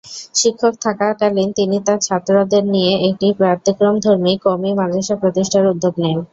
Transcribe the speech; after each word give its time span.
শিক্ষক 0.35 0.73
থাকাকালীন 0.85 1.49
তিনি 1.57 1.77
তার 1.87 1.99
ছাত্রদের 2.07 2.63
নিয়ে 2.73 2.93
একটি 3.07 3.27
ব্যতিক্রমধর্মী 3.39 4.33
কওমি 4.43 4.71
মাদ্রাসা 4.79 5.15
প্রতিষ্ঠার 5.21 5.71
উদ্যোগ 5.71 5.93
নেন। 6.03 6.17